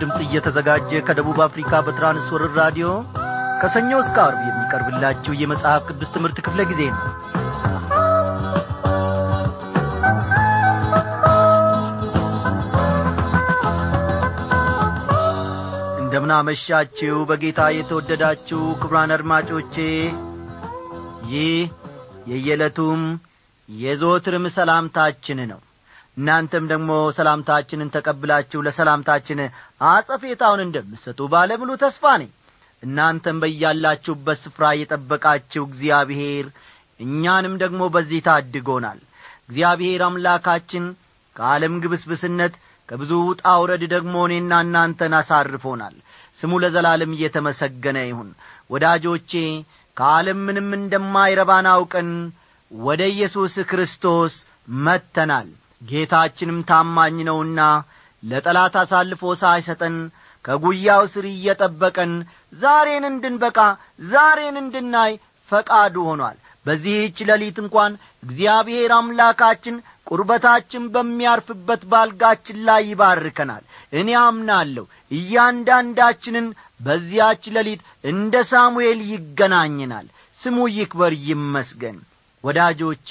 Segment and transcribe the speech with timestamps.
[0.00, 2.88] ድምፅ እየተዘጋጀ ከደቡብ አፍሪካ በትራንስወርር ራዲዮ
[3.60, 7.02] ከሰኞ እስከ አርብ የሚቀርብላችሁ የመጽሐፍ ቅዱስ ትምህርት ክፍለ ጊዜ ነው።
[16.00, 19.74] እንደምናመሻችሁ በጌታ የተወደዳችሁ ክብራን አድማጮቼ
[21.32, 21.56] ይህ
[22.30, 23.02] የየዕለቱም
[23.68, 25.60] የዘወትርም ሰላምታችን ነው።
[26.16, 29.40] እናንተም ደግሞ ሰላምታችንን ተቀብላችሁ ለሰላምታችን
[29.80, 32.30] አጸፌታውን እንደምሰጡ ባለሙሉ ተስፋ ነኝ።
[32.82, 36.46] እናንተም በያላችሁበት ስፍራ የጠበቃችሁ እግዚአብሔር
[37.00, 39.00] እኛንም ደግሞ በዚህ ታድጎናል።
[39.44, 40.84] እግዚአብሔር አምላካችን
[41.36, 42.54] ከዓለም ግብስብስነት
[42.88, 45.96] ከብዙ ውጣ ውረድ ደግሞ እኔና እናንተን አሳርፎናል።
[46.38, 48.28] ስሙ ለዘላለም እየተመሰገነ ይሁን።
[48.70, 49.32] ወዳጆቼ
[49.96, 52.10] ከዓለም ምንም እንደማይረባን አውቀን
[52.70, 54.34] ወደ ኢየሱስ ክርስቶስ
[54.84, 55.48] መጥተናል።
[55.82, 57.60] ጌታችንም ታማኝ ነውና
[58.22, 59.96] ለጠላት አሳልፎ ሳይሰጠን
[60.44, 62.12] ከጒያው ስር እየጠበቀን
[62.60, 63.58] ዛሬን እንድንበቃ
[64.10, 65.12] ዛሬን እንድናይ
[65.48, 66.36] ፈቃዱ ሆኗል።
[66.66, 67.92] በዚህች ሌሊት እንኳን
[68.22, 69.76] እግዚአብሔር አምላካችን
[70.06, 74.84] ቁርበታችን በሚያርፍበት ባልጋችን ላይ ይባርከናል። እኔ አምናለሁ
[75.18, 76.46] እያንዳንዳችንን
[76.80, 80.06] በዚያች ሌሊት እንደ ሳሙኤል ይገናኝናል
[80.40, 81.96] ስሙ ይክበር ይመስገን።
[82.44, 83.08] ወዳጆቼ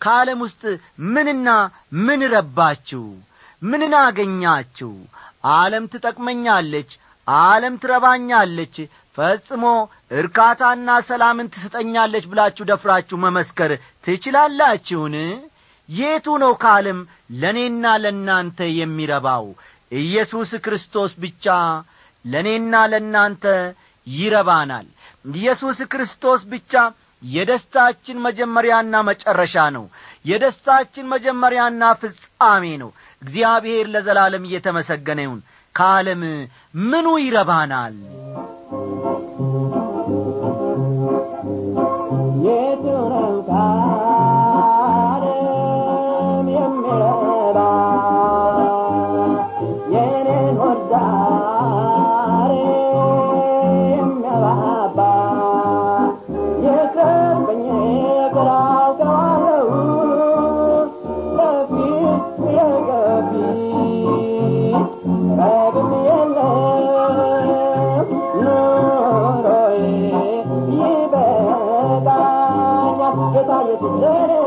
[0.00, 0.62] ከዓለም ውስጥ
[1.08, 1.48] ምንና
[2.06, 3.04] ምን ረባችሁ
[3.62, 4.90] ምንን አገኛችሁ?
[5.54, 6.90] ዓለም ትጠቅመኛለች
[7.26, 8.76] ዓለም ትረባኛለች
[9.16, 9.64] ፈጽሞ
[10.18, 13.72] እርካታና ሰላምን ትሰጠኛለች ብላችሁ ደፍራችሁ መመስከር
[14.06, 15.16] ትችላላችሁን?
[15.88, 16.98] የቱ ነው ከዓለም
[17.40, 19.46] ለእኔና ለእናንተ የሚረባው?
[19.98, 21.46] ኢየሱስ ክርስቶስ ብቻ
[22.24, 23.44] ለእኔና ለእናንተ
[24.06, 24.86] ይረባናል።
[25.34, 26.72] ኢየሱስ ክርስቶስ ብቻ
[27.22, 29.84] የደስታችን መጀመሪያና መጨረሻ ነው።
[30.24, 32.90] የደስታችን መጀመሪያና ፍጻሜ ነው
[33.22, 35.40] እግዚአብሔር ለዘላለም እየተመሰገነ ይሁን።
[35.74, 36.22] ከዓለም
[36.84, 37.96] ምኑ ይረባናል
[73.80, 74.37] Oh,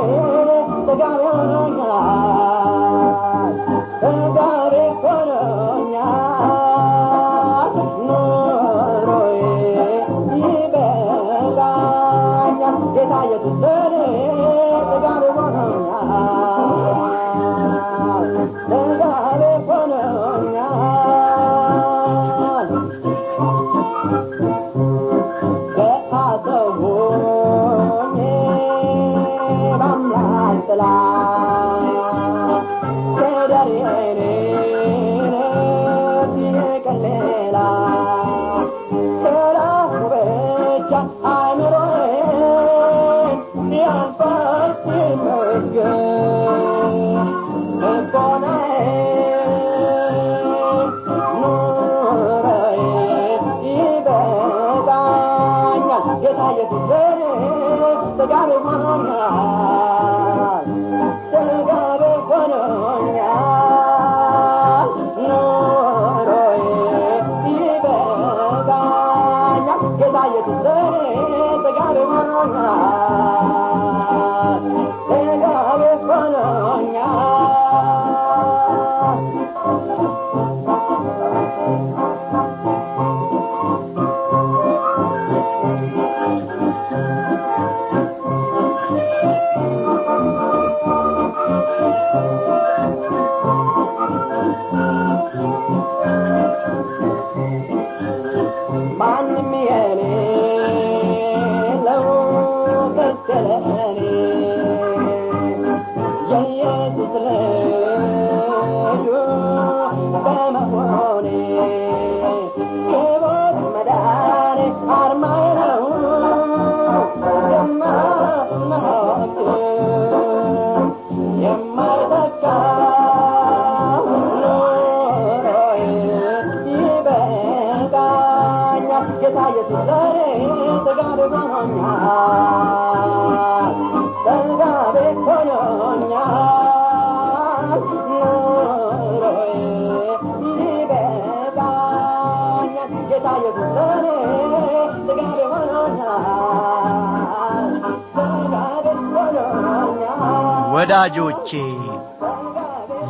[150.94, 151.50] ወዳጆቼ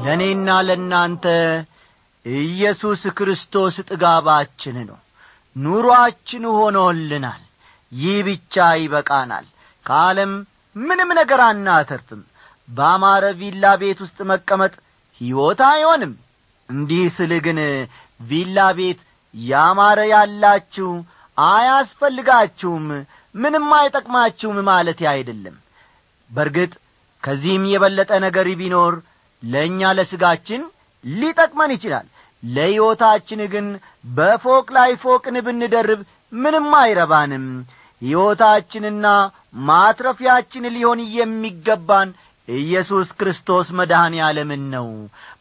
[0.04, 1.24] ለእኔና ለእናንተ
[2.25, 4.98] ኢየሱስ ክርስቶስ ጥጋባችን ነው።
[5.56, 7.42] ኑሮአችን ሆኖልናል።
[7.92, 9.45] ይህ ብቻ ይበቃናል።
[9.86, 10.33] ከዓለም
[10.75, 12.22] ምንም ነገር አናተርፍም።
[12.69, 14.74] በአማረ ቪላ ቤት ውስጥ መቀመጥ
[15.22, 16.13] ሕይወት አይሆንም።
[16.69, 17.62] እንዲህ ስል ግን
[18.24, 19.01] ቪላ ቤት
[19.34, 20.92] ያማረ ያላችሁ
[21.38, 22.88] አያስፈልጋችሁም
[23.36, 25.57] ምንም አይጠቅማችሁም ማለት አይደለም።
[26.30, 26.72] በርግጥ
[27.24, 28.94] ከዚህም የበለጠ ነገር ቢኖር
[29.44, 30.62] ለእኛ ለሥጋችን
[31.04, 32.08] ሊጠቅመን ይችላል።
[32.44, 33.66] ለሕይወታችን ግን
[34.14, 36.00] በፎቅ ላይ ፎቅን ብንደርብ
[36.34, 37.46] ምንም አይረባንም።
[38.02, 39.08] ሕይወታችንና
[39.68, 42.10] ማትረፊያችን ሊሆን የሚገባን
[42.48, 44.88] ኢየሱስ ክርስቶስ መድኃኔ ዓለምን ነው።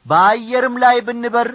[0.07, 1.49] በአየርም ላይ ብንበር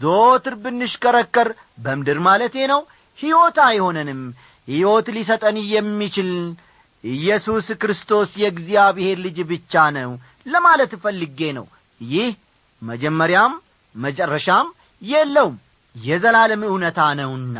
[0.00, 1.48] ዞትር ብንሽከረከር
[1.84, 2.80] በምድር ማለቴ ነው
[3.18, 4.20] ሕይወት አይሆነንም።
[4.68, 6.30] ሕይወት ሊሰጠን የሚችል
[7.04, 10.10] ኢየሱስ ክርስቶስ የእግዚአብሔር ልጅ ብቻ ነው
[10.46, 11.66] ለማለት ፈልጌ ነው።
[12.00, 12.30] ይህ
[12.82, 13.52] መጀመሪያም
[13.94, 14.66] መጨረሻም
[15.02, 15.56] የለውም
[15.96, 17.56] የዘላለም እውነታ ነውና።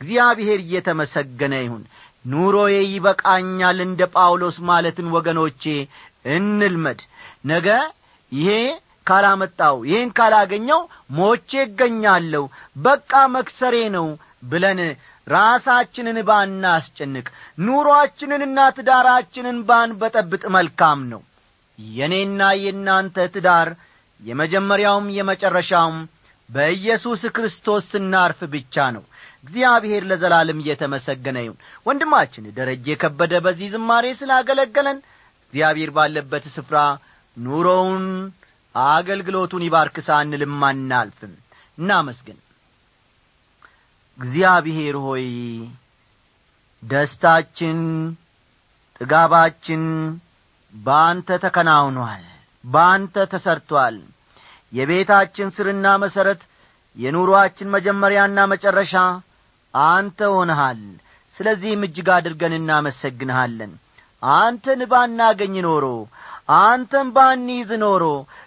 [0.00, 1.82] እግዚአብሔር እየተመሰገነ ይሁን።
[2.24, 5.64] ኑሮዬ ይበቃኛል እንደ ጳውሎስ ማለትን ወገኖቼ
[6.34, 7.00] እንልመድ።
[7.44, 7.68] ነገ
[8.32, 8.50] ይሄ
[9.06, 10.80] ካላመጣው ይህን ካላገኘው
[11.16, 12.44] ሞቼ እገኛለሁ
[12.84, 14.06] በቃ መክሰሬ ነው
[14.50, 14.80] ብለን
[15.26, 17.26] ራሳችንን ባናስጨንቅ
[17.66, 21.22] ኑሮአችንንና ትዳራችንን ባንበጠብጥ መልካም ነው።
[21.78, 23.68] የእኔና የእናንተ ትዳር
[24.20, 25.96] የመጀመሪያውም የመጨረሻውም
[26.48, 29.04] በኢየሱስ ክርስቶስ ስናርፍ ብቻ ነው።
[29.44, 34.98] እግዚአብሔር ለዘላለም እየተመሰገነ ይሁን። ወንድማችን ደረጀ የከበደ በዚህ ዝማሬ ስላገለገለን
[35.44, 36.78] እግዚአብሔር ባለበት ስፍራ
[37.36, 38.06] ኑሮውን
[38.74, 41.34] አገልግሎቱን ይባርክ ሳንልም አናልፍም።
[41.78, 42.38] እናመስግን
[44.18, 45.26] እግዚአብሔር ሆይ
[46.82, 47.78] ደስታችን
[48.98, 49.82] ጥጋባችን
[50.74, 52.24] በአንተ ተከናውኗል
[52.64, 53.96] በአንተ ተሰርቶአል
[54.72, 56.40] የቤታችን ስርና መሠረት
[56.96, 58.94] የኑሮአችን መጀመሪያና መጨረሻ
[59.74, 60.82] አንተ ሆነሃል።
[61.36, 63.72] ስለዚህም እጅግ አድርገን እናመሰግንሃለን።
[64.22, 65.84] አንተን ባናገኝ ኖሮ
[66.48, 68.04] አንተን ባንይዝ ኖሮ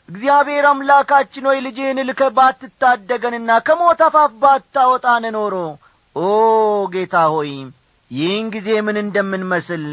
[0.09, 5.55] እግዚአብሔር አምላካችን ሆይ ልጅህን ልከ ባትታደገንና ከሞት አፋፍ ባታወጣን ኖሮ።
[6.15, 6.25] ኦ
[6.93, 7.51] ጌታ ሆይ
[8.11, 9.85] ይህን ጊዜ ምን እንደምንመስል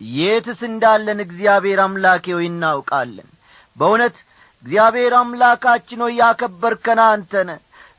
[0.00, 3.28] የትስ እንዳለን እግዚአብሔር አምላኬ ሆይ እናውቃለን።
[3.76, 4.16] በእውነት
[4.64, 7.50] እግዚአብሔር አምላካችን ሆይ ያከበርከን አንተነ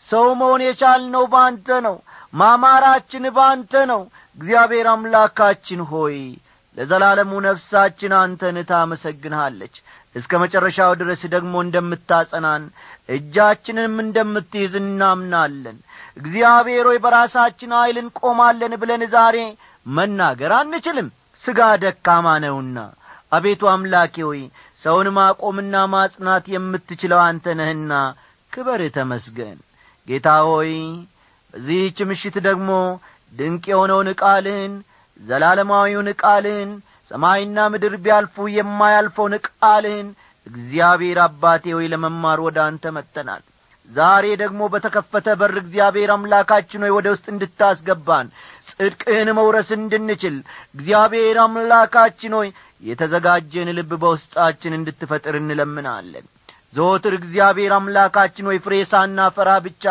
[0.07, 1.95] ሰው መሆን የቻልነው በአንተ ነው።
[2.33, 4.01] ማማራችን በአንተ ነው።
[4.37, 6.17] እግዚአብሔር አምላካችን ሆይ
[6.77, 9.75] ለዘላለሙ ነፍሳችን አንተን ታመሰግንሃለች።
[10.15, 12.63] እስከ መጨረሻው ድረስ ደግሞ እንደምታጸናን
[13.09, 15.77] እጃችንንም እንደምትይዝ እናምናለን።
[16.17, 19.37] እግዚአብሔር ሆይ በራሳችን ኀይል እንቆማለን ብለን ዛሬ
[19.85, 21.09] መናገር አንችልም።
[21.41, 22.77] ሥጋ ደካማ ነውና።
[23.31, 24.41] አቤቱ አምላኬ ሆይ
[24.83, 27.93] ሰውን ማቆምና ማጽናት የምትችለው አንተ ነህና
[28.53, 29.57] ክበር ተመስገን።
[30.07, 30.71] ጌታ ሆይ
[31.53, 32.69] በዚህች ምሽት ደግሞ
[33.33, 34.73] ድንቅ የሆነውን ቃልህን
[35.19, 36.71] ዘላለማዊውን ቃልህን
[37.11, 40.07] ሰማይና ምድር ቢያልፉ የማያልፈውን ቃልህን
[40.47, 43.43] እግዚአብሔር አባቴ ሆይ ለመማር ወደ አንተ መጥተናል።
[43.89, 48.27] ዛሬ ደግሞ በተከፈተ በር እግዚአብሔር አምላካችን ሆይ ወደ ውስጥ እንድታስገባን
[48.71, 50.35] ጽድቅህን መውረስ እንድንችል
[50.75, 52.49] እግዚአብሔር አምላካችን ሆይ
[52.83, 56.25] የተዘጋጀን ልብ በውስጣችን እንድትፈጥር እንለምናለን
[56.77, 59.83] ዘወትር እግዚአብሔር አምላካችን ወይ ፍሬ ሳናፈራ ብቻ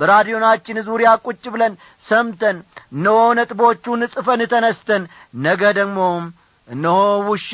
[0.00, 1.74] በራዲዮናችን ዙሪያ ቁጭ ብለን
[2.06, 2.56] ሰምተን
[2.94, 5.02] እነሆ ነጥቦቹን ጽፈን ተነስተን
[5.44, 5.98] ነገ ደግሞ
[6.68, 7.52] እነሆ ውሻ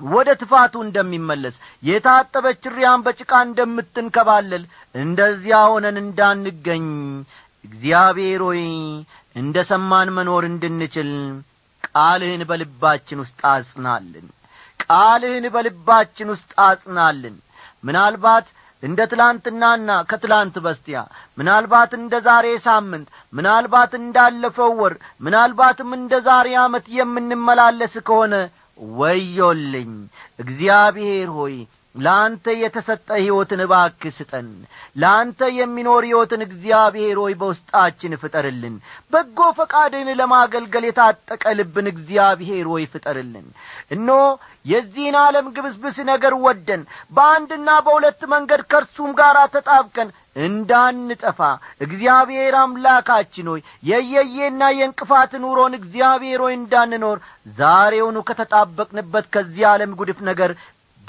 [0.00, 4.62] ወደ ትፋቱ እንደሚመለስ የታጠበች ሪያን በጭቃ እንደምትንከባለል
[4.94, 6.86] እንደዚያ ሆነን እንዳንገኝ
[7.64, 8.62] እግዚአብሔር ሆይ
[9.36, 11.10] እንደ ሰማን መኖር እንድንችል
[11.88, 14.26] ቃልህን በልባችን ውስጥ አጽናልን።
[14.84, 17.36] ቃልህን በልባችን ውስጥ አጽናልን
[17.84, 18.46] ምናልባት
[18.82, 20.98] እንደ ትላንትናና ከትላንት በስቲያ
[21.38, 28.34] ምናልባት እንደ ዛሬ ሳምንት ምናልባት እንዳለፈው ወር ምናልባትም እንደ ዛሬ ዓመት የምንመላለስ ከሆነ
[28.98, 29.92] ወዮልኝ!
[30.38, 31.56] እግዚአብሔር ሆይ
[31.94, 34.48] ለአንተ የተሰጠ ሕይወትን እባክ ስጠን።
[34.96, 38.74] ለአንተ የሚኖር ሕይወትን እግዚአብሔር ሆይ በውስጣችን ፍጠርልን።
[39.12, 43.48] በጎ ፈቃድህን ለማገልገል የታጠቀ ልብን እግዚአብሔር ሆይ ፍጠርልን።
[43.94, 44.08] እኖ
[44.66, 46.82] የዚህን ዓለም ግብስብስ ነገር ወደን
[47.12, 50.08] በአንድና በሁለት መንገድ ከእርሱም ጋር ተጣብቀን
[50.44, 51.40] እንዳንጠፋ።
[51.84, 57.18] እግዚአብሔር አምላካችን ሆይ የየየና የእንቅፋት ኑሮን እግዚአብሔር ሆይ እንዳንኖር
[57.58, 60.52] ዛሬውኑ ከተጣበቅንበት ከዚህ ዓለም ጉድፍ ነገር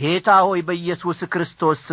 [0.01, 1.85] ጌታ ሆይ በኢየሱስ ክርስቶስ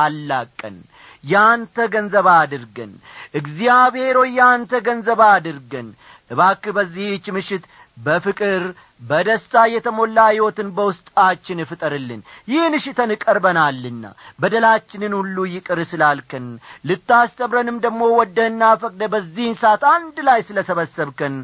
[0.00, 0.76] አላቀን
[1.24, 2.92] ያንተ ገንዘብ አድርገን
[3.34, 5.88] እግዚአብሔር ሆይ ያንተ ገንዘብ አድርገን።
[6.30, 7.64] እባክ በዚህች ምሽት
[7.96, 8.62] በፍቅር
[9.02, 14.04] በደስታ የተሞላ ሕይወትን በውስጣችን ፍጠርልን። ይህን ሽተን ቀርበናልና
[14.42, 16.46] በደላችንን ሁሉ ይቅር ስላልከን
[16.90, 21.36] ልታስተምረንም ደግሞ ወደህና ፈቅደ በዚህን ሰዓት አንድ ላይ ስለ ሰበሰብከን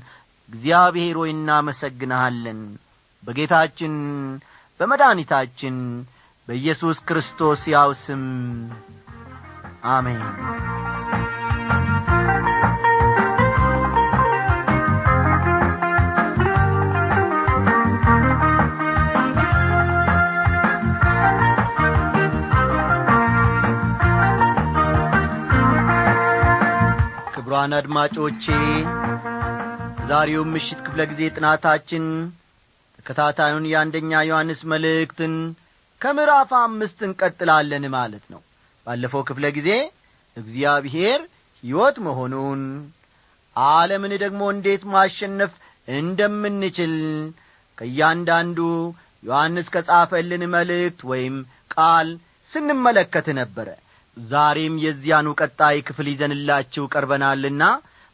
[0.49, 2.61] እግዚአብሔር ሆይ እናመሰግንሃለን።
[3.23, 3.95] በጌታችን
[4.81, 5.77] በመድኃኒታችን
[6.49, 8.25] በኢየሱስ ክርስቶስ ያው ስም።
[9.91, 10.23] አሜን።
[27.37, 28.45] ክቡራን አድማጮቼ
[30.09, 32.05] ዛሬውም ምሽት ክፍለ ጊዜ ጥናታችን
[33.07, 35.35] ተከታታዩን የአንደኛ ዮሐንስ መልእክትን
[36.01, 38.41] ከምዕራፍ አምስት እንቀጥላለን ማለት ነው።
[38.87, 39.69] ባለፈው ክፍለ ጊዜ
[40.37, 41.21] እግዚአብሔር
[41.65, 42.63] ሕይወት መሆኑን
[43.57, 45.53] ዓለምን ደግሞ እንዴት ማሸነፍ
[45.89, 46.95] እንደምንችል
[47.79, 48.59] ከእያንዳንዱ
[49.23, 51.37] ዮሐንስ ከጻፈልን መልእክት ወይም
[51.75, 52.11] ቃል
[52.51, 53.69] ስንመለከት ነበረ።
[54.17, 57.63] ዛሬም የዚያኑ ቀጣይ ክፍል ይዘንላችሁ ቀርበናልና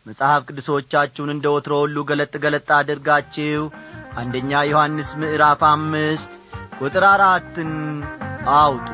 [0.07, 3.63] መጽሐፍ ቅዱሶቻችሁን እንደ ወትሮ ሁሉ ገለጥ ገለጥ አድርጋችሁ
[4.17, 6.31] አንደኛ ዮሐንስ ምዕራፍ አምስት
[6.81, 7.73] ቁጥር አራትን
[8.57, 8.89] አውጡ።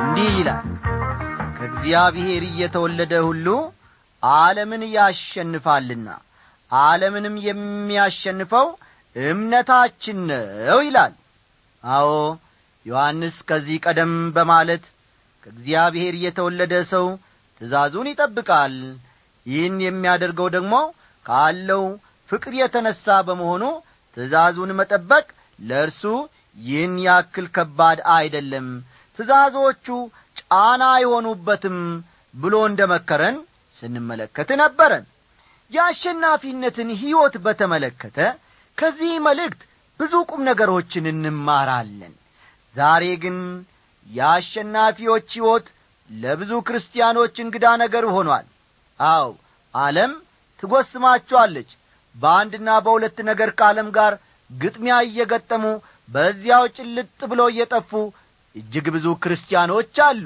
[0.00, 0.66] እንዲህ ይላል
[1.56, 3.46] ከእግዚአብሔር እየተወለደ ሁሉ
[4.22, 6.08] ዓለምን ያሸንፋልና
[6.72, 8.66] ዓለምንም የሚያሸንፈው
[9.16, 11.12] እምነታችን ነው ይላል።
[11.84, 12.10] አዎ
[12.86, 14.84] ዮሐንስ ከዚህ ቀደም በማለት
[15.46, 17.06] ከእግዚአብሔር የተወለደ ሰው
[17.60, 18.74] ትእዛዙን ይጠብቃል።
[19.46, 20.74] ይህን የሚያደርገው ደግሞ
[21.26, 21.84] ካለው
[22.30, 23.64] ፍቅር የተነሣ በመሆኑ
[24.16, 25.26] ትእዛዙን መጠበቅ
[25.60, 26.02] ለእርሱ
[26.56, 28.66] ይህን ያክል ከባድ አይደለም።
[29.18, 29.86] ትእዛዞቹ
[30.40, 31.78] ጫና አይሆኑበትም
[32.34, 33.36] ብሎ እንደ መከረን
[33.82, 35.04] ስንመለከት ነበረን
[35.70, 38.18] የአሸናፊነትን ሕይወት በተመለከተ
[38.78, 39.60] ከዚህ መልእክት
[40.00, 42.14] ብዙ ቁም ነገሮችን እንማራለን።
[42.74, 43.36] ዛሬ ግን
[44.06, 45.66] የአሸናፊዎች ሕይወት
[46.10, 48.46] ለብዙ ክርስቲያኖች እንግዳ ነገር ሆኗል።
[49.00, 49.28] አው
[49.74, 50.12] ዓለም
[50.62, 51.70] ትጐስማቸዋለች።
[52.14, 54.12] በአንድና በሁለት ነገር ከዓለም ጋር
[54.50, 55.64] ግጥሚያ እየገጠሙ
[56.08, 57.90] በዚያው ጭልጥ ብሎ እየጠፉ
[58.54, 60.24] እጅግ ብዙ ክርስቲያኖች አሉ።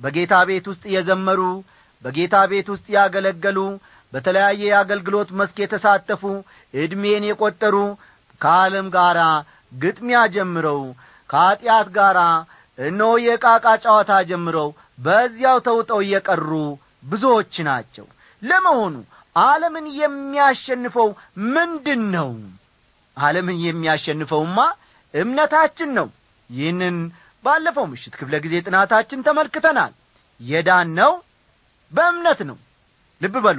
[0.00, 1.40] በጌታ ቤት ውስጥ የዘመሩ
[2.04, 3.58] በጌታ ቤት ውስጥ ያገለገሉ
[4.14, 6.22] በተለያየ የአገልግሎት መስክ የተሳተፉ
[6.74, 7.76] ዕድሜን የቈጠሩ
[8.40, 9.18] ከዓለም ጋር
[9.72, 10.80] ግጥሚያ ጀምረው
[11.30, 12.18] ከኀጢአት ጋር
[12.78, 14.68] እነሆ የቃቃ ጨዋታ ጀምረው
[14.98, 16.50] በዚያው ተውጠው እየቀሩ
[17.04, 18.06] ብዙዎች ናቸው።
[18.42, 18.94] ለመሆኑ
[19.36, 21.08] ዓለምን የሚያሸንፈው
[21.54, 22.30] ምንድን ነው
[23.16, 24.58] ዓለምን የሚያሸንፈውማ
[25.14, 26.08] እምነታችን ነው።
[26.50, 26.96] ይህንን
[27.44, 29.92] ባለፈው ምሽት ክፍለ ጊዜ ጥናታችን ተመልክተናል።
[30.40, 31.12] የዳን ነው
[31.92, 32.58] በእምነት ነው።
[33.20, 33.58] ልብ በሉ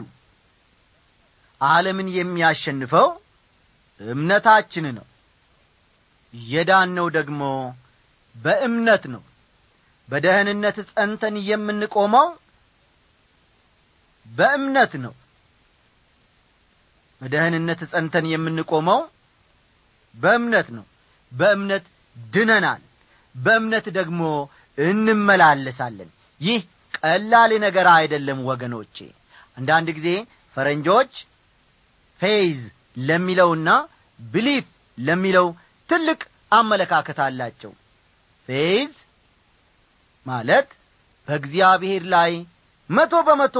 [1.61, 3.07] ዓለምን የሚያሸንፈው
[3.99, 5.05] እምነታችን ነው።
[6.33, 7.41] የዳን ነው ደግሞ
[8.35, 9.21] በእምነት ነው።
[10.09, 12.27] በደህንነት ጸንተን የምንቆመው
[14.25, 15.13] በእምነት ነው።
[17.21, 18.99] በደህንነት ጸንተን የምንቆመው
[20.15, 20.85] በእምነት ነው።
[21.31, 21.85] በእምነት
[22.15, 22.81] ድነናል።
[23.35, 24.21] በእምነት ደግሞ
[24.77, 26.09] እንመላለሳለን።
[26.41, 26.59] ይህ
[26.97, 28.97] ቀላል ነገር አይደለም ወገኖቼ።
[29.57, 30.09] አንዳንድ ጊዜ
[30.57, 31.13] ፈረንጆች
[32.25, 32.61] faith
[33.07, 33.69] ለሚለውና
[34.19, 34.67] belief
[34.97, 35.47] ለሚለው
[35.89, 36.19] ትልቅ
[36.51, 37.71] አመለካከት አላቸው።
[38.49, 38.93] faith
[40.25, 40.69] ማለት
[41.27, 42.31] በእግዚአብሔር ላይ
[42.89, 43.57] መቶ በመቶ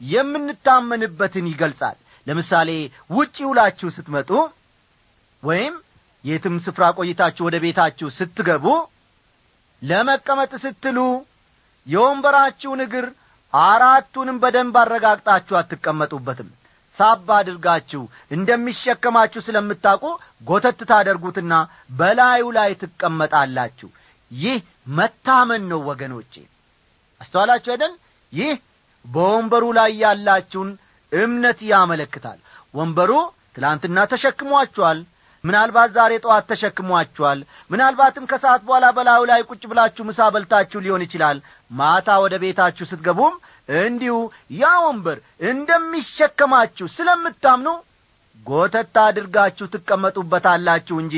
[0.00, 2.70] የምንታመንበትን ይገልጻል። ለምሳሌ
[3.10, 4.30] ውጪ ውላችሁ ስትመጡ
[5.42, 5.74] ወይም
[6.24, 8.66] የትም ስፍራ ቆይታችሁ ወደ ቤታችሁ ስትገቡ
[9.82, 10.98] ለመቀመጥ ስትሉ
[11.86, 13.06] የወንበራችሁን እግር
[13.52, 16.50] አራቱንም በደንብ አረጋግጣችሁ አትቀመጡበትም
[17.02, 18.02] ሳብ አድርጋችሁ
[18.36, 20.04] እንደሚሸከማችሁ ስለምታውቁ
[20.48, 21.54] ጐተት ታደርጉትና
[21.98, 23.88] በላዩ ላይ ትቀመጣላችሁ።
[24.30, 24.58] ይህ
[24.96, 26.34] መታመን ነው ወገኖቼ።
[27.20, 27.92] አስተዋላችሁ አይደል?
[28.32, 28.52] ይህ
[29.04, 30.70] በወንበሩ ላይ ያላችሁን
[31.12, 32.38] እምነት ያመለክታል።
[32.74, 33.10] ወንበሩ
[33.56, 34.98] ትላንትና ተሸክሟችኋል።
[35.44, 37.38] ምናልባት ዛሬ ጠዋት ተሸክሟችኋል።
[37.70, 41.38] ምናልባትም ከሰዓት በኋላ በላዩ ላይ ቁጭ ብላችሁ ምሳ በልታችሁ ሊሆን ይችላል።
[41.70, 43.34] ማታ ወደ ቤታችሁ ስትገቡም
[43.68, 44.14] እንዲሁ
[44.54, 45.18] ያ ወንበር
[45.50, 47.68] እንደሚሸከማችሁ ስለምታምኑ
[48.46, 51.16] ጐተታ አድርጋችሁ ትቀመጡበታላችሁ እንጂ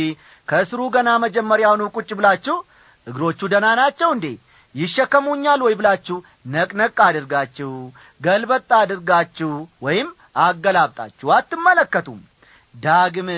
[0.49, 2.57] ከስሩ ገና መጀመሪያውኑ ቁጭ ብላችሁ
[3.07, 4.27] እግሮቹ ደና ናቸው እንዴ?
[4.75, 7.71] ይሸከሙኛል ወይ ብላችሁ ነቅነቅ አድርጋችሁ
[8.21, 9.51] ገልበጥ አድርጋችሁ
[9.87, 10.09] ወይም
[10.45, 12.21] አገላብጣችሁ አትመለከቱም።
[12.75, 13.29] ዳግም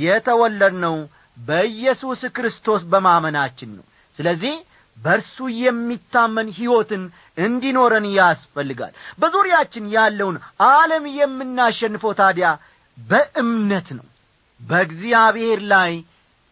[0.00, 0.96] የተወለድነው
[1.38, 3.84] በኢየሱስ ክርስቶስ በማመናችን ነው።
[4.16, 4.54] ስለዚህ
[4.96, 7.02] በእርሱ የሚታመን ሕይወትን
[7.38, 10.36] እንዲኖረን ያስፈልጋል። በዙሪያችን ያለውን
[10.70, 12.48] ዓለም የምናሸንፈው ታዲያ
[12.98, 14.06] በእምነት ነው
[14.60, 15.92] በእግዚአብሔር ላይ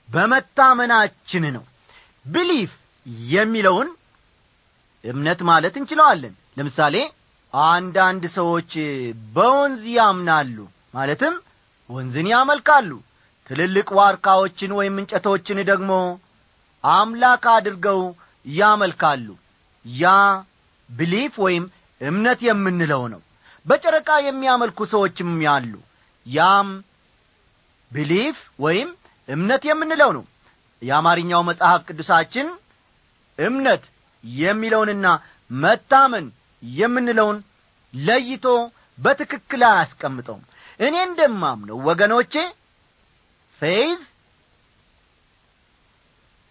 [0.08, 1.64] በመታመናችን ነው።
[2.26, 2.72] ብሊፍ
[3.30, 3.88] የሚለውን
[5.04, 6.96] እምነት ማለት እንችለዋለን። ለምሳሌ
[7.54, 8.72] አንዳንድ ሰዎች
[9.34, 10.56] በወንዝ ያምናሉ
[10.94, 11.34] ማለትም
[11.90, 12.90] ወንዝን ያመልካሉ።
[13.50, 15.92] ትልልቅ ዋርካዎችን ወይም እንጨቶችን ደግሞ
[16.84, 18.00] አምላክ አድርገው
[18.44, 19.26] ያመልካሉ።
[19.84, 20.04] ያ
[20.90, 21.64] ብሊፍ ወይም
[22.00, 23.20] እምነት የምንለው ነው።
[23.66, 25.72] በጨረቃ የሚያመልኩ ሰዎችም ያሉ።
[26.26, 26.68] ያም
[27.92, 28.88] belief ወይም
[29.28, 30.24] እምነት የምንለው ነው።
[30.82, 32.48] የአማርኛው መጽሐፍ ቅዱሳችን
[33.38, 33.84] እምነት
[34.24, 35.06] የሚለውንና
[35.50, 36.26] መታመን
[36.62, 37.38] የምንለውን
[37.94, 38.44] ለይቶ
[38.98, 40.42] በትክክል አያስቀምጠውም።
[40.80, 42.34] እኔ እንደማምነው ወገኖቼ
[43.62, 43.98] faith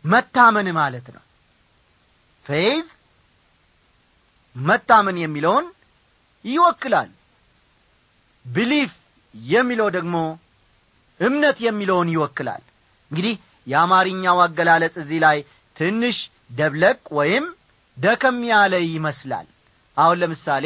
[0.06, 1.24] መታመን ማለት ነው
[2.46, 2.86] faith
[4.56, 5.66] መታመን የሚለውን
[6.46, 7.10] ይወክላል።
[8.46, 8.92] belief
[9.36, 10.16] የሚለው ደግሞ
[11.20, 12.64] እምነት የሚለውን ይወክላል።
[13.12, 13.36] እንግዲህ
[13.68, 15.38] የአማርኛው አገላለጽ እዚህ ላይ
[15.76, 16.18] ትንሽ
[16.58, 17.46] ደብለቅ ወይም
[17.98, 19.48] ደከም ያለ ይመስላል።
[19.98, 20.66] አሁን ለምሳሌ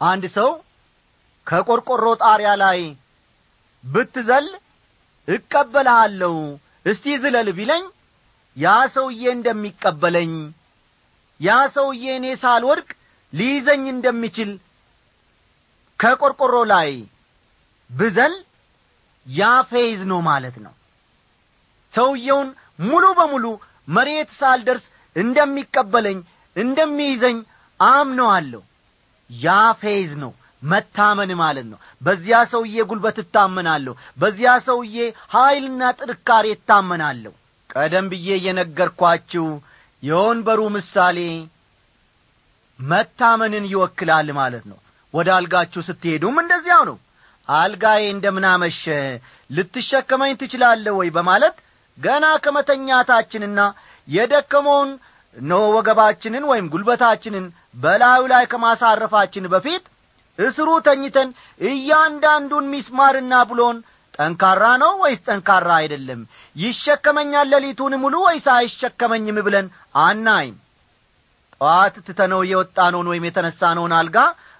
[0.00, 0.50] አንድ ሰው
[1.46, 2.80] ከቆርቆሮ ጣሪያ ላይ
[3.84, 4.46] ብትዘል
[5.28, 6.34] እቀበልሃለሁ
[6.86, 7.84] እስቲ ዝለል ቢለኝ
[8.58, 10.32] ያ ሰውዬ እንደሚቀበለኝ
[11.40, 12.88] ያ ሰውዬ እኔ ሳልወድቅ
[13.32, 14.50] ሊይዘኝ እንደሚችል
[16.00, 16.90] ከቆርቆሮ ላይ
[17.90, 18.34] ብዘል
[19.26, 20.74] ያ faith ነው ማለት ነው።
[21.94, 22.48] ሰውየውን
[22.80, 23.44] ሙሉ በሙሉ
[23.88, 24.84] መሬት ሳልደርስ
[25.16, 26.18] እንደሚቀበለኝ
[26.56, 27.38] እንደሚይዘኝ
[27.80, 28.62] አምነዋለሁ።
[29.30, 29.48] ያ
[29.80, 34.96] faith ነው መታመን ማለት ነው። በዚያ ሰውዬ ጉልበት እታመናለሁ በዚያ ሰውዬ
[35.34, 37.32] ኀይልና ጥንካሬ እታመናለሁ
[37.78, 39.46] ቀደም ብዬ የነገርኳችሁ
[40.02, 41.18] የወንበሩ ምሳሌ
[42.78, 44.78] መታመንን ይወክላል ማለት ነው።
[45.14, 46.96] ወደ አልጋችሁ ስትሄዱም እንደዚያው ነው።
[47.48, 48.82] አልጋዬ እንደምናመሸ
[49.50, 51.56] ልትሸከመኝ ትችላለህ ወይ በማለት
[51.98, 53.60] ገና ከመተኛታችንና
[54.08, 54.90] የደከመውን
[55.36, 59.84] እነሆ ወገባችንን ወይም ጉልበታችንን በላዩ ላይ ከማሳረፋችን በፊት
[60.38, 61.28] እስሩ ተኝተን
[61.70, 63.78] እያንዳንዱን ሚስማርና ብሎን
[64.18, 66.20] ጠንካራ ነው ወይስ ጠንካራ አይደለም?
[66.56, 69.66] ይሸከመኛል ሌሊቱን ሙሉ ወይስ አይሸከመኝም ብለን
[70.04, 70.56] አናይም?
[71.54, 74.16] ጠዋት ትተነው የወጣነውን ወይም የተነሳነውን አልጋ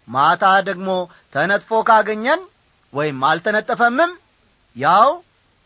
[0.09, 0.88] ማታ ደግሞ
[1.35, 2.40] ተነጥፎ ካገኘን
[2.92, 4.12] ወይም አልተነጠፈምም
[4.77, 5.09] ያው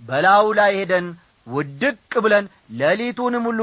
[0.03, 1.07] በላዩ ላይ ሄደን
[1.47, 2.45] ውድቅ ብለን
[2.81, 3.61] ሌሊቱን ሙሉ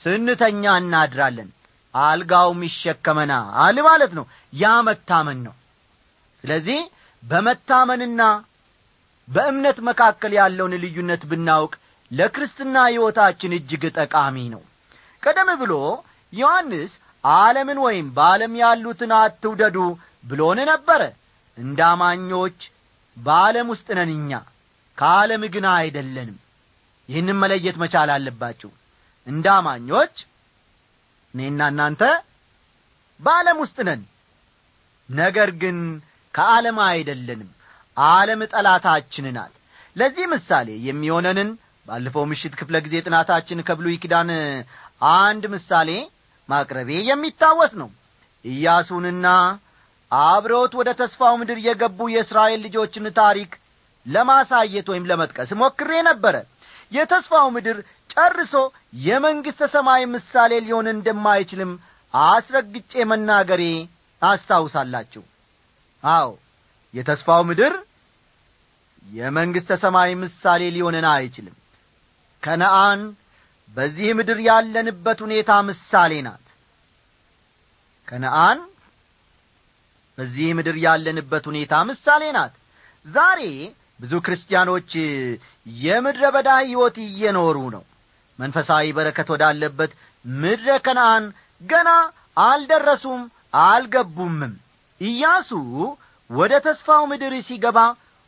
[0.00, 1.48] ስንተኛ እናድራለን።
[1.94, 5.54] አልጋውም ይሸከመናል ማለት ነው። ያ መታመን ነው።
[6.44, 6.80] ስለዚህ
[7.22, 8.20] በመታመንና
[9.28, 11.72] በእምነት መካከል ያለውን ልዩነት ብናውቅ
[12.10, 14.62] ለክርስትና ሕይወታችን እጅግ ጠቃሚ ነው።
[15.22, 15.72] ቀደም ብሎ
[16.32, 16.92] ዮሐንስ
[17.24, 19.76] ዓለምን ወይም በዓለም ያሉትን አትውደዱ
[20.24, 21.02] ብሎን ነበረ።
[21.58, 22.58] እንደ አማኞች
[23.16, 24.32] በዓለም ውስጥ ነን እኛ
[24.98, 26.38] ከዓለም ግን አይደለንም።
[27.08, 28.70] ይህንም መለየት መቻል አለባችሁ።
[29.26, 30.14] እንደ አማኞች
[31.34, 32.02] እኔና እናንተ
[33.20, 34.02] በዓለም ውስጥ ነን
[35.08, 35.78] ነገር ግን
[36.34, 37.50] ከዓለም አይደለንም
[38.06, 39.52] ዓለም ጠላታችን ናት።
[39.96, 41.48] ለዚህ ምሳሌ የሚሆነንን
[41.86, 44.30] ባለፈው ምሽት ክፍለ ጊዜ ጥናታችን ከብሉይ ኪዳን
[45.14, 45.90] አንድ ምሳሌ
[46.48, 47.88] ማቅረቤ የሚታወስ ነው።
[48.44, 49.26] ኢያሱንና
[50.10, 53.50] አብረውት ወደ ተስፋው ምድር የገቡ የእስራኤል ልጆችን ታሪክ
[54.06, 56.36] ለማሳየት ወይም ለመጥቀስ ሞክሬ ነበረ።
[56.92, 57.78] የተስፋው ምድር
[58.12, 58.54] ጨርሶ
[59.06, 61.72] የመንግሥተ ሰማይ ምሳሌ ሊሆን እንደማይችልም
[62.14, 63.64] አስረግጬ መናገሬ
[64.22, 65.22] አስታውሳላችሁ።
[66.02, 66.28] አዎ
[66.94, 67.74] የተስፋው ምድር
[69.08, 71.56] የመንግሥተ ሰማይ ምሳሌ ሊሆንን አይችልም።
[72.42, 73.00] ከነአን
[73.74, 76.44] በዚህ ምድር ያለንበት ሁኔታ ምሳሌ ናት።
[78.08, 78.58] ከነአን
[80.18, 82.54] በዚህ ምድር ያለንበት ሁኔታ ምሳሌ ናት።
[83.06, 83.40] ዛሬ
[84.00, 84.90] ብዙ ክርስቲያኖች
[85.80, 87.84] የምድረ በዳ ሕይወት እየኖሩ ነው።
[88.38, 89.92] መንፈሳዊ በረከት ወዳለበት
[90.24, 91.24] ምድረ ከነአን
[91.62, 91.90] ገና
[92.42, 93.22] አልደረሱም
[93.62, 94.52] አልገቡምም።
[95.00, 95.50] ኢያሱ
[96.30, 97.78] ወደ ተስፋው ምድር ሲገባ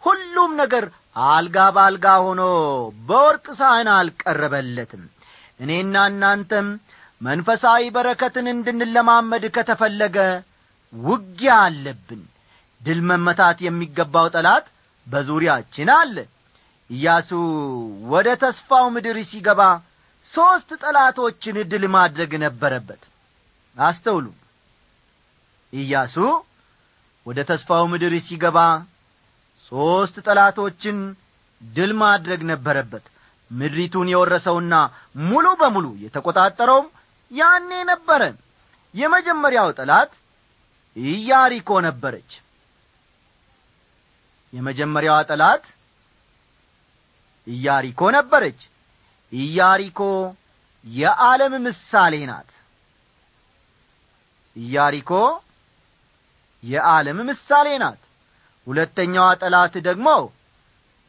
[0.02, 0.84] ሁሉም ነገር
[1.28, 2.42] አልጋ በአልጋ ሆኖ
[3.08, 5.02] በወርቅ ሳህን አልቀረበለትም።
[5.60, 6.68] እኔና እናንተም
[7.20, 10.16] መንፈሳዊ በረከትን እንድንለማመድ ከተፈለገ
[10.92, 12.22] ውጊያ አለብን።
[12.80, 14.66] ድል መመታት የሚገባው ጠላት
[15.06, 16.16] በዙሪያችን አለ።
[16.90, 17.30] ኢያሱ
[18.12, 19.60] ወደ ተስፋው ምድር ሲገባ
[20.32, 23.02] ሦስት ጠላቶችን ድል ማድረግ ነበረበት።
[23.76, 24.26] አስተውሉ።
[25.72, 26.16] ኢያሱ
[27.26, 28.58] ወደ ተስፋው ምድር ሲገባ
[29.72, 30.98] ሦስት ጠላቶችን
[31.60, 33.04] ድል ማድረግ ነበረበት።
[33.50, 34.74] ምድሪቱን የወረሰውና
[35.24, 36.86] ሙሉ በሙሉ የተቈጣጠረውም
[37.30, 38.22] ያኔ ነበረ።
[38.94, 40.12] የመጀመሪያው ጠላት
[40.96, 42.30] ኢያሪኮ ነበረች።
[44.52, 45.64] የመጀመሪያዋ ጠላት
[47.46, 48.60] ኢያሪኮ ነበረች።
[49.32, 50.00] ኢያሪኮ
[50.84, 52.50] የዓለም ምሳሌ ናት።
[54.56, 55.12] ኢያሪኮ
[56.62, 58.00] የዓለም ምሳሌ ናት
[58.66, 60.08] ሁለተኛዋ ጠላት ደግሞ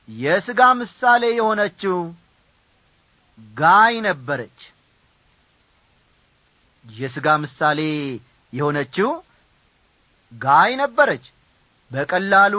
[0.10, 1.98] የሥጋ ምሳሌ የሆነችው
[3.56, 4.60] ጋይ ነበረች።
[6.86, 7.80] የሥጋ ምሳሌ
[8.54, 9.10] የሆነችው
[10.32, 11.26] ጋይ ነበረች።
[11.92, 12.56] በቀላሉ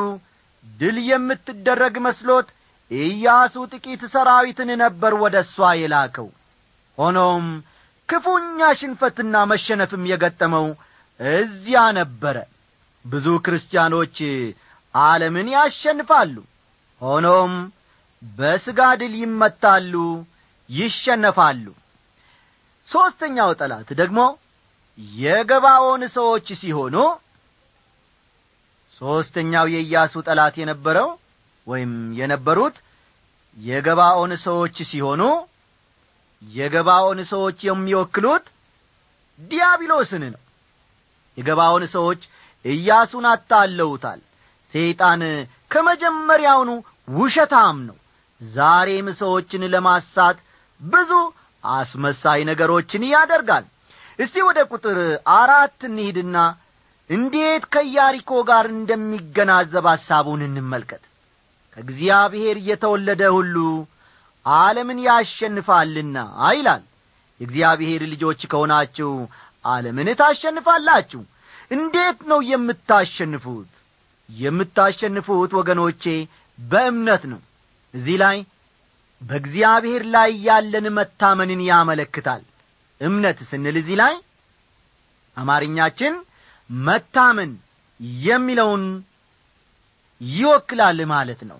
[0.64, 2.48] ድል የምትደረግ መስሎት
[2.90, 6.28] ኢያሱ ጥቂት ሰራዊትን ነበር ወደ እሷ የላከው።
[6.98, 7.44] ሆኖም
[8.08, 10.66] ክፉኛ ሽንፈትና መሸነፍም የገጠመው
[11.20, 12.36] እዚያ ነበረ።
[13.04, 14.16] ብዙ ክርስቲያኖች
[14.94, 16.36] ዓለምን ያሸንፋሉ።
[17.02, 17.52] ሆኖም
[18.22, 19.94] በሥጋ ድል ይመታሉ
[20.70, 21.64] ይሸነፋሉ።
[22.88, 24.20] ሦስተኛው ጠላት ደግሞ
[25.18, 26.96] የገባዖን ሰዎች ሲሆኑ
[29.00, 31.08] ሦስተኛው የኢያሱ ጠላት የነበረው
[31.66, 32.76] ወይም የነበሩት
[33.58, 35.22] የገባዖን ሰዎች ሲሆኑ
[36.42, 38.44] የገባዖን ሰዎች የሚወክሉት
[39.40, 40.40] ዲያብሎስን ነው።
[41.38, 42.20] የገባዖን ሰዎች
[42.64, 44.20] ኢያሱን አታለውታል
[44.74, 45.22] ሰይጣን
[45.72, 46.70] ከመጀመሪያውኑ
[47.16, 47.96] ውሸታም ነው።
[48.40, 50.38] ዛሬም ሰዎችን ለማሳት
[50.80, 51.10] ብዙ
[51.64, 53.64] አስመሳይ ነገሮችን ያደርጋል።
[54.18, 54.98] እስቲ ወደ ቁጥር
[55.36, 56.36] አራት እንሂድና
[57.10, 61.02] እንዴት ከኢያሪኮ ጋር እንደሚገናዘብ ሐሳቡን እንመልከት።
[61.76, 63.56] ከእግዚአብሔር የተወለደ ሁሉ
[64.46, 66.16] ዓለምን ያሸንፋልና
[66.52, 66.82] ይላል።
[67.40, 69.10] የእግዚአብሔር ልጆች ከሆናችሁ
[69.64, 71.20] ዓለምን ታሸንፋላችሁ።
[71.70, 73.68] እንዴት ነው የምታሸንፉት
[74.32, 76.04] የምታሸንፉት ወገኖቼ
[76.58, 77.40] በእምነት ነው።
[77.94, 78.38] እዚህ ላይ
[79.20, 82.42] በእግዚአብሔር ላይ ያለን መታመንን ያመለክታል።
[83.00, 84.14] እምነት ስንል እዚህ ላይ
[85.36, 86.14] አማርኛችን
[86.70, 87.52] መታመን
[88.22, 88.84] የሚለውን
[90.20, 91.58] ይወክላል ማለት ነው።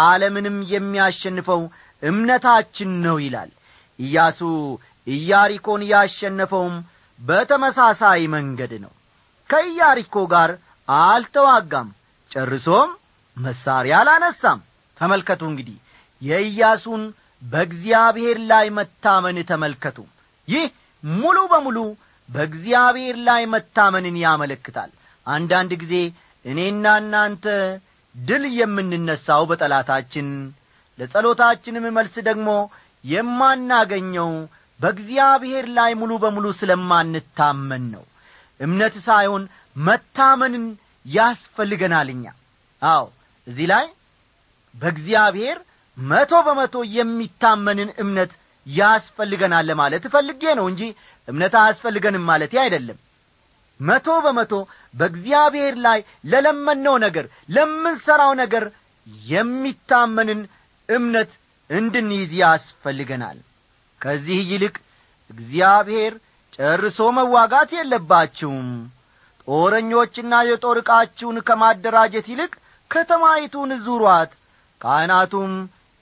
[0.00, 1.60] ዓለምንም የሚያሸንፈው
[2.02, 3.50] እምነታችን ነው ይላል።
[3.98, 4.40] ኢያሱ
[5.06, 6.74] ኢያሪኮን ያሸነፈውም
[7.20, 8.92] በተመሳሳይ መንገድ ነው።
[9.50, 10.50] ከኢያሪኮ ጋር
[10.88, 11.88] አልተዋጋም
[12.32, 12.90] ጨርሶም
[13.36, 14.60] መሳሪያ አላነሳም።
[14.98, 15.76] ተመልከቱ እንግዲህ
[16.22, 17.02] የኢያሱን
[17.42, 19.98] በእግዚአብሔር ላይ መታመን ተመልከቱ።
[20.48, 20.66] ይህ
[21.02, 21.78] ሙሉ በሙሉ
[22.28, 24.90] በእግዚአብሔር ላይ መታመንን ያመለክታል።
[25.26, 25.94] አንዳንድ ጊዜ
[26.44, 27.44] እኔና እናንተ
[28.14, 30.28] ድል የምንነሳው በጠላታችን
[30.98, 32.48] ለጸሎታችንም መልስ ደግሞ
[33.04, 34.30] የማናገኘው
[34.80, 38.04] በእግዚአብሔር ላይ ሙሉ በሙሉ ስለማንታመን ነው።
[38.60, 39.42] እምነት ሳይሆን
[39.80, 40.64] መታመንን
[41.06, 42.24] ያስፈልገናል እኛ።
[42.82, 43.04] አዎ
[43.46, 43.86] እዚህ ላይ
[44.74, 45.58] በእግዚአብሔር
[45.96, 48.32] መቶ በመቶ የሚታመንን እምነት
[48.66, 50.82] ያስፈልገናል ለማለት እፈልጌ ነው እንጂ
[51.28, 52.98] እምነት አያስፈልገንም ማለት አይደለም።
[53.80, 54.52] መቶ በመቶ
[54.94, 58.64] በእግዚአብሔር ላይ ለለመነው ነገር ለምንሠራው ነገር
[59.30, 60.40] የሚታመንን
[60.88, 61.30] እምነት
[61.70, 63.38] እንድንይዝ ያስፈልገናል።
[64.00, 64.74] ከዚህ ይልቅ
[65.30, 66.14] እግዚአብሔር
[66.52, 68.68] ጨርሶ መዋጋት የለባችሁም
[69.48, 72.52] ጦረኞችና የጦር ዕቃችሁን ከማደራጀት ይልቅ
[72.90, 74.30] ከተማይቱን ዙሯት።
[74.80, 75.52] ካህናቱም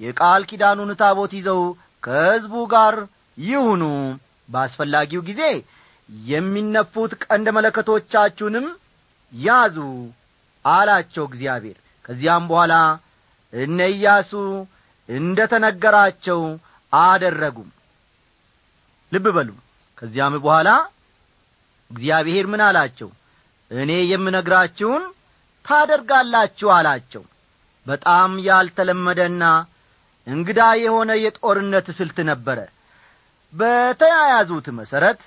[0.00, 1.62] የቃል ኪዳኑን ታቦት ይዘው
[2.02, 2.94] ከሕዝቡ ጋር
[3.38, 3.82] ይሁኑ።
[4.48, 5.42] በአስፈላጊው ጊዜ
[6.26, 8.66] የሚነፉት ቀንደ መለከቶቻችሁንም
[9.32, 9.76] ያዙ
[10.64, 12.74] አላቸው እግዚአብሔር። ከዚያም በኋላ
[13.52, 14.32] እነ ኢያሱ
[15.08, 16.40] እንደ ተነገራቸው
[16.92, 17.68] አደረጉም።
[19.12, 19.50] ልብ በሉ።
[19.98, 20.68] ከዚያም በኋላ
[21.90, 23.08] እግዚአብሔር ምን አላቸው
[23.70, 25.02] እኔ የምነግራችሁን
[25.64, 27.22] ታደርጋላችሁ አላቸው።
[27.86, 29.44] በጣም ያልተለመደና
[30.26, 32.58] እንግዳ የሆነ የጦርነት ስልት ነበረ።
[33.52, 35.20] በተያያዙት መሠረት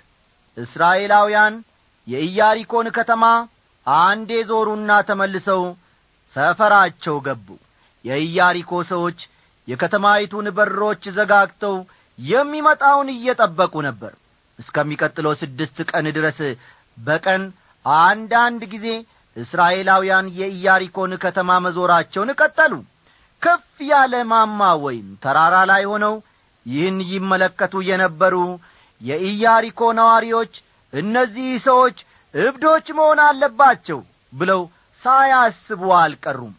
[0.58, 1.56] እስራኤላውያን
[2.08, 3.23] የኢያሪኮን ከተማ
[3.88, 5.63] አንዴ ዞሩና ተመልሰው
[6.36, 7.47] ሰፈራቸው ገቡ።
[8.06, 9.19] የኢያሪኮ ሰዎች
[9.67, 11.75] የከተማይቱን በሮች ዘጋግተው
[12.19, 14.13] የሚመጣውን እየጠበቁ ነበር።
[14.60, 16.39] እስከሚቀጥለው ስድስት ቀን ድረስ
[16.97, 17.43] በቀን
[17.86, 18.88] አንዳንድ ጊዜ
[19.36, 22.74] እስራኤላውያን የኢያሪኮን ከተማ መዞራቸውን ቀጠሉ።
[23.41, 26.15] ከፍ ያለ ማማ ወይም ተራራ ላይ ሆነው
[26.65, 28.36] ይህን ይመለከቱ የነበሩ
[29.02, 30.54] የኢያሪኮ ነዋሪዎች
[30.93, 31.98] እነዚህ ሰዎች
[32.34, 34.00] እብዶች መሆን አለባቸው
[34.34, 34.62] ብለው
[35.02, 36.54] ሳያስቡ አልቀሩም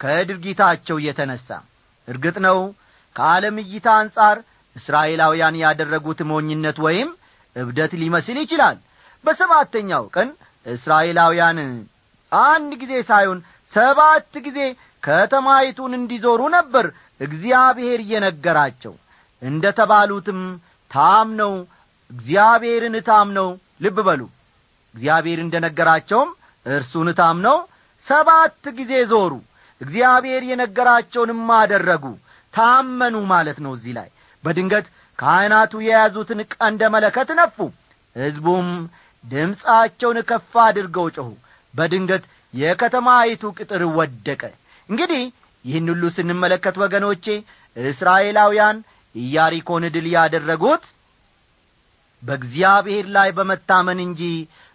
[0.00, 1.48] ከድርጊታቸው የተነሣ
[2.08, 2.58] እርግጥ ነው
[3.16, 4.36] ከዓለም እይታ አንጻር
[4.76, 7.08] እስራኤላውያን ያደረጉት ሞኝነት ወይም
[7.56, 8.76] እብደት ሊመስል ይችላል።
[9.24, 10.28] በሰባተኛው ቀን
[10.68, 11.58] እስራኤላውያን
[12.32, 13.38] አንድ ጊዜ ሳይሆን
[13.72, 14.60] ሰባት ጊዜ
[15.02, 16.86] ከተማይቱን እንዲዞሩ ነበር
[17.20, 18.94] እግዚአብሔር እየነገራቸው
[19.42, 20.40] እንደ ተባሉትም
[20.90, 21.52] ታምነው
[22.10, 23.48] እግዚአብሔርን ታምነው
[23.84, 24.22] ልብ በሉ።
[24.94, 26.30] እግዚአብሔር እንደ ነገራቸውም
[26.66, 27.58] እርሱን ታምነው
[28.06, 29.32] ሰባት ጊዜ ዞሩ።
[29.80, 32.04] እግዚአብሔር የነገራቸውንም አደረጉ።
[32.54, 34.08] ታመኑ ማለት ነው እዚህ ላይ።
[34.44, 34.86] በድንገት
[35.18, 37.56] ካህናቱ የያዙትን ቀንደ መለከት ነፉ።
[38.16, 38.68] ሕዝቡም
[39.24, 41.28] ድምፃቸውን ከፍ አድርገው ጮኹ።
[41.74, 44.42] በድንገት የከተማይቱ ቅጥር ወደቀ።
[44.88, 45.22] እንግዲህ
[45.64, 47.24] ይህን ሁሉ ስንመለከት ወገኖቼ
[47.76, 48.76] እስራኤላውያን
[49.14, 50.84] ኢያሪኮን ድል ያደረጉት
[52.22, 54.22] በእግዚአብሔር ላይ በመታመን እንጂ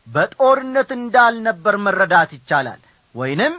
[0.08, 2.82] በጦርነት እንዳልነበር መረዳት ይቻላል።
[3.16, 3.54] ወይንም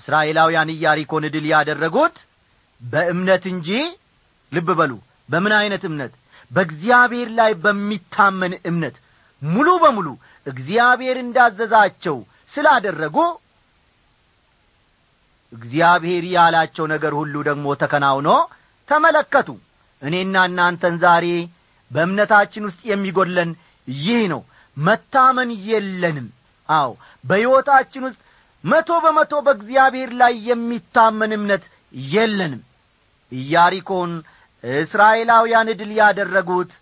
[0.00, 2.16] እስራኤላውያን ኢያሪኮን ድል ያደረጉት
[2.82, 3.68] በእምነት እንጂ
[4.52, 4.92] ልብ በሉ
[5.28, 6.12] በምን ዐይነት እምነት?
[6.50, 8.96] በእግዚአብሔር ላይ በሚታመን እምነት
[9.42, 10.08] ሙሉ በሙሉ
[10.46, 12.16] እግዚአብሔር እንዳዘዛቸው
[12.52, 13.16] ስላደረጉ
[15.52, 18.28] እግዚአብሔር ያላቸው ነገር ሁሉ ደግሞ ተከናውኖ
[18.88, 19.48] ተመለከቱ።
[20.02, 21.26] እኔና እናንተን ዛሬ
[21.90, 23.50] በእምነታችን ውስጥ የሚጐድለን
[23.88, 24.42] ይህ ነው።
[24.76, 26.28] መታመን የለንም።
[26.68, 26.90] አዎ
[27.24, 28.20] በሕይወታችን ውስጥ
[28.64, 31.64] መቶ በመቶ በእግዚአብሔር ላይ የሚታመን እምነት
[32.12, 32.62] የለንም።
[33.32, 34.12] ኢያሪኮን
[34.64, 36.72] እስራኤላውያን ድል ያደረጉት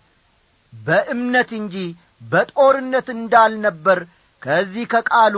[0.73, 1.75] በእምነት እንጂ
[2.21, 3.99] በጦርነት እንዳልነበር
[4.41, 5.35] ከዚህ ከቃሉ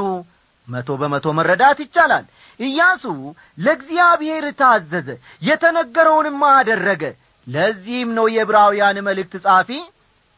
[0.67, 2.25] መቶ በመቶ መረዳት ይቻላል።
[2.59, 3.03] ኢያሱ
[3.57, 5.07] ለእግዚአብሔር ታዘዘ
[5.47, 7.03] የተነገረውንም አደረገ።
[7.47, 9.69] ለዚህም ነው የዕብራውያን መልእክት ጻፊ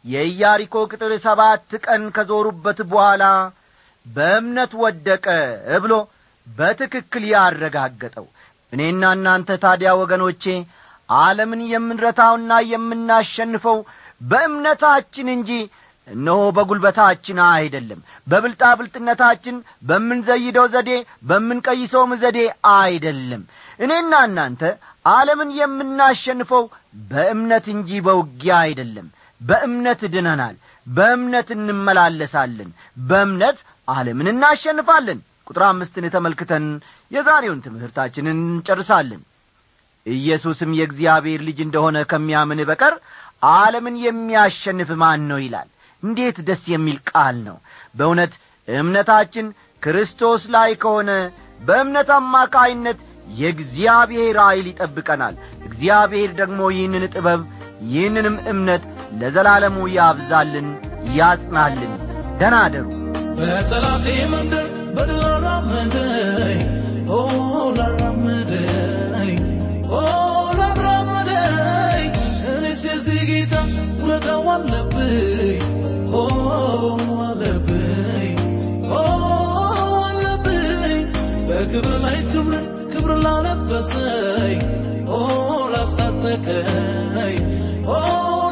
[0.06, 3.24] የኢያሪኮ ቅጥር ሰባት ቀን ከዞሩበት በኋላ
[4.06, 5.26] በእምነት ወደቀ
[5.84, 5.94] ብሎ
[6.48, 8.26] በትክክል ያረጋገጠው።
[8.74, 10.44] እኔና እናንተ ታዲያ ወገኖቼ
[11.10, 13.78] ዓለምን የምንረታውና የምናሸንፈው
[14.22, 15.52] በእምነታችን እንጂ
[16.08, 20.92] እነሆ በጒልበታችን አይደለም በብልጣብልጥነታችን በምንዘይደው ዘዴ
[21.30, 22.40] በምንቀይሰውም ዘዴ
[22.74, 23.44] አይደለም።
[23.80, 24.62] እኔና እናንተ
[25.10, 26.64] ዓለምን የምናሸንፈው
[27.10, 29.08] በእምነት እንጂ በውጊያ አይደለም።
[29.42, 30.56] በእምነት ድነናል
[30.88, 32.70] በእምነት እንመላለሳለን።
[33.08, 36.66] በእምነት ዓለምን እናሸንፋለን። ቁጥር አምስትን ተመልክተን
[37.12, 39.22] የዛሬውን ትምህርታችንን እንጨርሳለን።
[40.06, 42.96] ኢየሱስም የእግዚአብሔር ልጅ እንደሆነ ከሚያምን በቀር
[43.54, 45.70] ዓለምን የሚያሸንፍ ማን ነው ይላል
[46.04, 47.58] እንዴት ደስ የሚል ቃል ነው!
[47.98, 48.34] በእውነት
[48.68, 49.48] እምነታችን
[49.82, 51.12] ክርስቶስ ላይ ከሆነ
[51.60, 53.00] በእምነት አማካይነት
[53.38, 55.36] የእግዚአብሔር ኃይል ይጠብቀናል።
[55.68, 57.42] እግዚአብሔር ደግሞ ይህንን ጥበብ
[57.88, 58.84] ይህንንም እምነት
[59.20, 60.68] ለዘላለሙ ያብዛልን
[61.18, 61.94] ያጽናልን።
[62.40, 62.86] ደናደሩ
[63.40, 66.62] በጠላቴ መንደር በድል አራመደኝ
[67.12, 67.20] ኦ
[67.78, 69.40] ላራመደኝ
[69.94, 70.02] ኦ
[72.76, 73.56] እኔስ የዚህ ጌታ
[73.98, 75.60] ውለታው አለብኝ።
[81.48, 84.58] በክብር ላይ ክብርን ክብር ላለበሰኝ።
[85.74, 87.38] ላስታጠቀኝ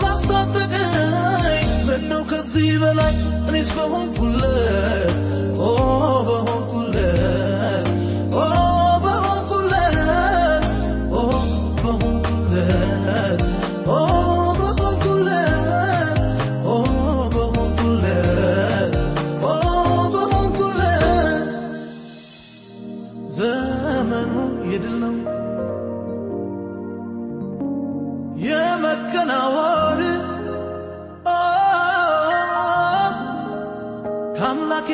[0.03, 3.13] ላስታጠቀኝ። ምነው ከዚህ በላይ
[3.49, 5.17] እኔስ በሆንኩለት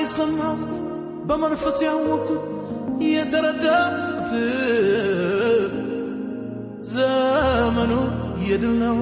[0.08, 0.60] የሰማሁት
[1.30, 2.43] በመንፈስ ያወቅኩት
[3.08, 4.30] የተረዳሁት
[6.91, 7.93] ዘመኑ
[8.48, 8.98] የድል ነው።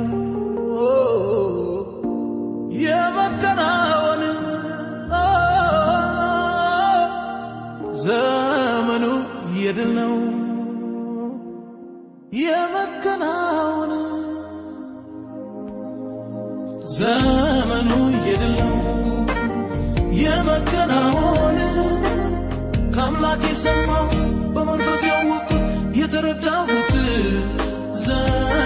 [2.85, 4.23] የመከናወን
[8.05, 9.05] ዘመኑ
[9.59, 10.15] የድል ነው።
[12.41, 13.93] የመከናወን
[16.97, 17.91] ዘመኑ
[18.27, 18.73] የድል ነው
[20.17, 21.57] የመከናወን
[22.95, 24.05] ከአምላክ የሰማው
[24.55, 25.63] በመንፈስ ያወቅኩት
[25.99, 26.91] የተረዳሁት
[28.05, 28.64] ዘመኑ